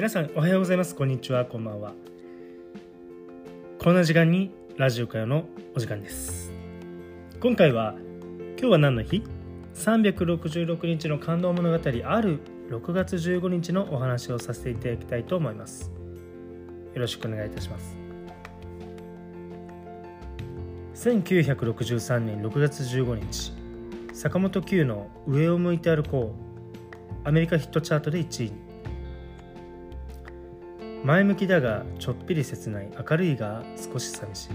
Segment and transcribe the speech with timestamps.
[0.00, 0.94] 皆さんおはようございます。
[0.94, 1.44] こんにちは。
[1.44, 1.92] こんばんは。
[3.78, 5.44] こんな時間にラジオ会の
[5.76, 6.54] お時間です。
[7.38, 7.94] 今回は
[8.58, 9.22] 今日は何の日
[9.74, 11.74] ？366日の感動物語
[12.06, 12.40] ある。
[12.70, 15.90] 6月15日のお話をさせていただきたいと思います。
[16.94, 17.98] よろしくお願いいたします。
[20.94, 23.52] 1963年6月15日
[24.14, 28.69] 坂本九の「上を向いて歩こう」アメリカヒットチャートで1位に。
[31.02, 34.50] 前向きだがちょっぴり切ない明るいが少し寂しい。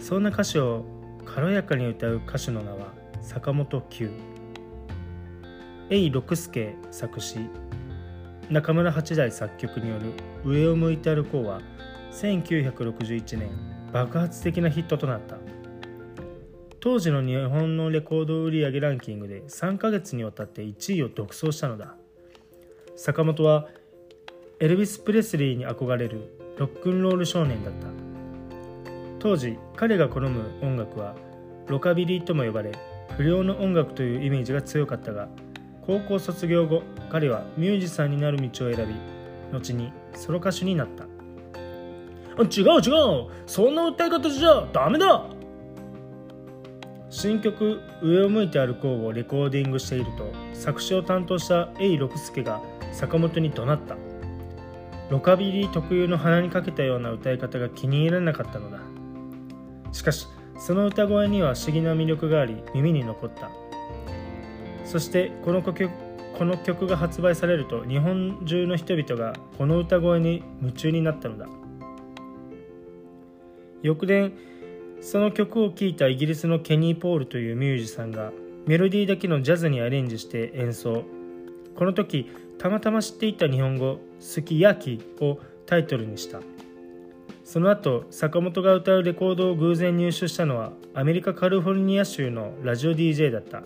[0.00, 0.84] そんな歌詞を
[1.26, 4.10] 軽やかに歌う歌手の名は坂本九。
[5.90, 7.40] 永六輔作詞。
[8.48, 10.12] 中村八大作曲による
[10.44, 11.60] 「上を向いて歩こう」は
[12.12, 13.50] 1961年
[13.92, 15.36] 爆発的なヒットとなった。
[16.80, 21.96] 当時の日本のレコード売上ランキングで3ヶ月にわたって1位を独走したのだ。
[22.94, 23.68] 坂本は
[24.58, 27.88] エルビス・プレスリーに憧れるロックンロール少年だった。
[29.18, 31.14] 当時彼が好む音楽は
[31.66, 32.72] ロカビリーとも呼ばれ
[33.18, 35.28] 不良の音楽というイメージが強かったが
[35.86, 38.94] 高校卒業後彼はミュージシャンになる道を選び
[39.52, 41.04] 後にソロ歌手になった。
[42.42, 45.22] 違う違うそんな歌い方じゃダメだ！
[47.10, 53.96] 新曲「上を向いて歩こう」をレコーディングしていると作詞を担当した永六輔が坂本に怒鳴った。
[55.10, 58.80] ロカビリー特有の鼻にかけたような歌い方が気に入らなかったのだ。
[59.92, 60.26] しかし
[60.58, 63.50] その歌声には不思議な魅力があり耳に残った。
[64.84, 65.90] そしてこの曲
[66.36, 71.46] この曲が発売されると日本中の人々がこの歌声に夢中になったのだ。
[73.82, 74.32] 翌年
[75.00, 78.32] その曲を聴いたイギリスのケニー・ポールというミュージシャンが
[78.66, 81.04] メロディーだけのジャズにアレンジして演奏。
[81.76, 86.40] この時たまたま知っていた日本語「すき焼き」をタイトルにした。
[87.44, 93.62] その後坂本が歌うレコードを偶然入手したのはアメリカカリフォルニア州のラジオ DJ だった。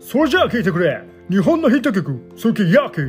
[0.00, 1.02] それじゃあ聴いてくれ。
[1.28, 3.00] 日本のヒット曲「すき焼き」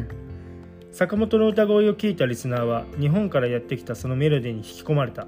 [0.92, 5.28] 坂本の歌声を聞いたリスナーは日本からやってきたそのメロディーに引き込まれた。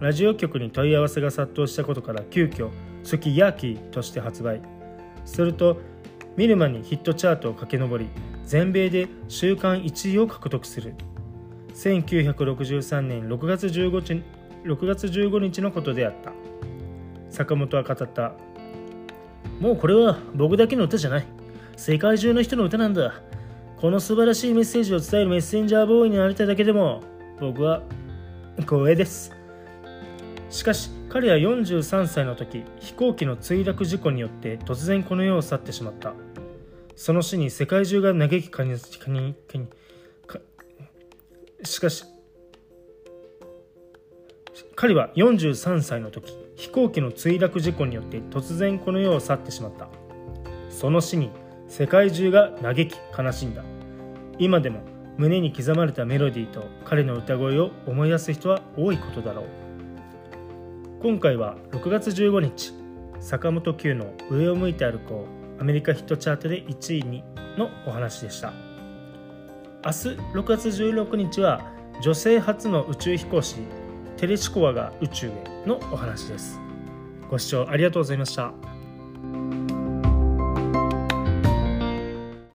[0.00, 2.68] ラジオ局に問い合わせが殺到したことから急遽
[3.02, 4.60] 「すき焼き」として発売。
[5.24, 5.78] すると
[6.36, 8.08] 見る間にヒットチャートを駆け上り
[8.44, 10.94] 全米で週間1位を獲得する。
[11.74, 14.22] 1963年6月 ,15 日
[14.64, 16.32] 6月15日のことであった。
[17.30, 18.32] 坂本は語った。
[19.60, 21.26] もうこれは僕だけの歌じゃない。
[21.76, 23.14] 世界中の人の歌なんだ。
[23.76, 27.02] この素晴らしいメッセージを伝えるメッセンジャーボーイになりただけでも
[27.40, 27.82] 僕は
[28.60, 29.32] 光栄です。
[30.48, 36.14] しかし彼は43歳の時飛行機の墜落事故によって突然この世を去ってしまった。
[36.96, 39.66] その死に世界中が嘆きかにかにかに
[40.26, 40.40] か
[41.64, 42.04] しかし
[44.76, 49.88] 彼は43歳の時飛行機の墜落事故によって突然この世を去ってしまった。
[50.70, 51.30] その死に
[51.68, 53.62] 世界中が嘆き悲しんだ。
[54.38, 54.80] 今でも
[55.16, 59.44] 胸に刻まれたメロディーと彼の歌声を思い出す人は多いことだろう。
[61.00, 62.72] 今回は6月15日
[63.20, 67.24] 坂本九の「上を向いて歩こう」アメリカヒットチャートで1位に
[67.56, 68.52] のお話でした。
[69.84, 71.60] 明日6月16日は
[72.02, 73.56] 女性初の宇宙飛行士
[74.16, 75.32] テレシコワが宇宙へ
[75.66, 76.60] のお話です。
[77.30, 78.52] ご視聴ありがとうございました。